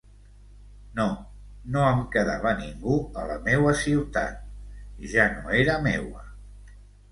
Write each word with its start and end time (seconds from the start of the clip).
No, 0.99 1.03
no 1.75 1.83
em 1.89 2.01
quedava 2.15 2.55
ningú 2.63 2.97
a 3.23 3.27
la 3.33 3.37
meua 3.49 3.75
ciutat, 3.83 4.43
ja 5.15 5.29
no 5.37 5.57
era 5.63 5.79
meua. 5.91 6.29